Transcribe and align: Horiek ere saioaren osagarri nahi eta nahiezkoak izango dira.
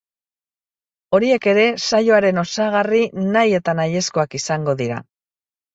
Horiek 1.17 1.45
ere 1.51 1.67
saioaren 1.89 2.43
osagarri 2.45 3.03
nahi 3.29 3.55
eta 3.61 3.79
nahiezkoak 3.83 4.39
izango 4.43 4.81
dira. 4.83 5.03